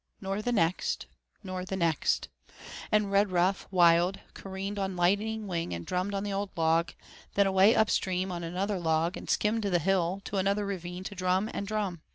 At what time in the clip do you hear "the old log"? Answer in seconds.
6.23-6.93